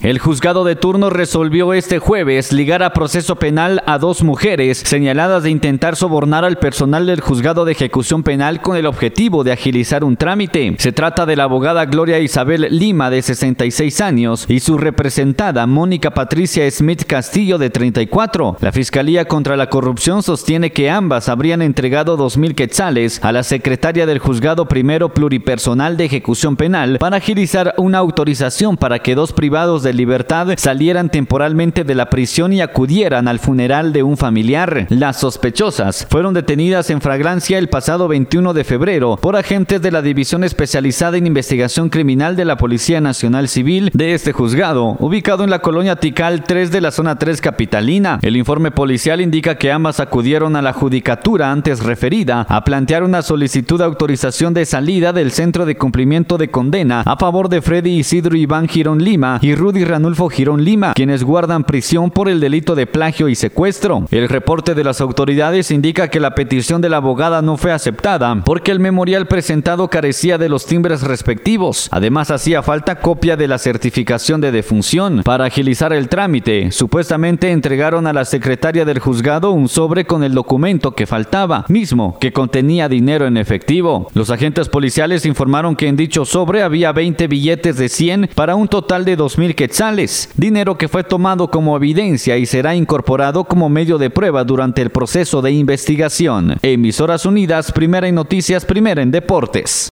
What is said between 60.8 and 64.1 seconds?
quienes guardan prisión por el delito de plagio y secuestro.